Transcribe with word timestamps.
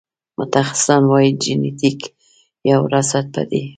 متخصصان 0.37 1.01
وايي 1.11 1.31
جنېتیک 1.43 1.99
یا 2.69 2.75
وراثت 2.83 3.25
په 3.35 3.41
دې 3.49 3.61